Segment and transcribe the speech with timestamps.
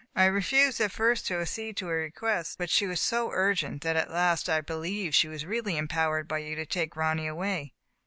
[0.15, 3.83] I refused at first to ac cede to her request, but she was so urgent
[3.83, 7.75] that at last I believed she was really empowered by you to take Ronny away.